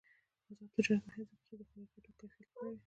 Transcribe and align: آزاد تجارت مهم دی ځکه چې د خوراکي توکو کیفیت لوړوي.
آزاد 0.49 0.69
تجارت 0.75 1.03
مهم 1.07 1.23
دی 1.29 1.35
ځکه 1.37 1.39
چې 1.45 1.47
د 1.51 1.55
خوراکي 1.69 1.89
توکو 2.03 2.15
کیفیت 2.19 2.49
لوړوي. 2.55 2.79